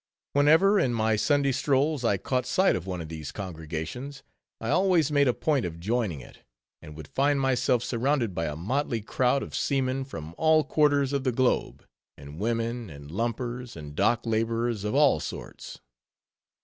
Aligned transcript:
Whenever, 0.33 0.79
in 0.79 0.91
my 0.95 1.15
Sunday 1.15 1.51
strolls, 1.51 2.03
I 2.03 2.17
caught 2.17 2.47
sight 2.47 2.75
of 2.75 2.87
one 2.87 3.01
of 3.01 3.07
these 3.07 3.31
congregations, 3.31 4.23
I 4.59 4.71
always 4.71 5.11
made 5.11 5.27
a 5.27 5.31
point 5.31 5.63
of 5.63 5.79
joining 5.79 6.21
it; 6.21 6.39
and 6.81 6.97
would 6.97 7.07
find 7.07 7.39
myself 7.39 7.83
surrounded 7.83 8.33
by 8.33 8.45
a 8.45 8.55
motley 8.55 9.01
crowd 9.01 9.43
of 9.43 9.53
seamen 9.53 10.03
from 10.05 10.33
all 10.39 10.63
quarters 10.63 11.13
of 11.13 11.23
the 11.23 11.31
globe, 11.31 11.85
and 12.17 12.39
women, 12.39 12.89
and 12.89 13.11
lumpers, 13.11 13.75
and 13.75 13.93
dock 13.95 14.25
laborers 14.25 14.83
of 14.83 14.95
all 14.95 15.19
sorts. 15.19 15.79